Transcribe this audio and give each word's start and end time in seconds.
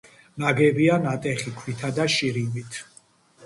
ნაგებია 0.43 0.95
ნატეხი 1.03 1.55
ქვითა 1.59 1.95
და 2.01 2.11
შირიმით. 2.17 2.85